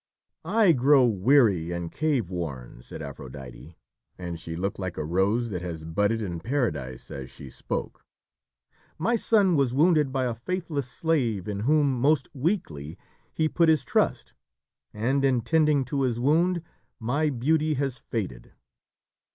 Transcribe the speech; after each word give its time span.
"I 0.45 0.71
grow 0.71 1.05
weary 1.05 1.71
and 1.71 1.91
careworn," 1.91 2.81
said 2.81 3.03
Aphrodite, 3.03 3.77
and 4.17 4.39
she 4.39 4.55
looked 4.55 4.79
like 4.79 4.97
a 4.97 5.05
rose 5.05 5.51
that 5.51 5.61
has 5.61 5.83
budded 5.83 6.23
in 6.23 6.39
Paradise 6.39 7.11
as 7.11 7.29
she 7.29 7.51
spoke. 7.51 8.03
"My 8.97 9.15
son 9.15 9.55
was 9.55 9.75
wounded 9.75 10.11
by 10.11 10.25
a 10.25 10.33
faithless 10.33 10.89
slave 10.89 11.47
in 11.47 11.59
whom, 11.59 11.99
most 12.01 12.29
weakly, 12.33 12.97
he 13.31 13.47
put 13.47 13.69
his 13.69 13.85
trust, 13.85 14.33
and 14.91 15.23
in 15.23 15.41
tending 15.41 15.85
to 15.85 16.01
his 16.01 16.19
wound, 16.19 16.63
my 16.99 17.29
beauty 17.29 17.75
has 17.75 17.99
faded." 17.99 18.53